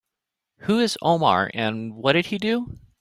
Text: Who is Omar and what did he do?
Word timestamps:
Who 0.61 0.79
is 0.79 0.97
Omar 1.03 1.51
and 1.53 1.93
what 1.95 2.13
did 2.13 2.25
he 2.25 2.39
do? 2.39 2.79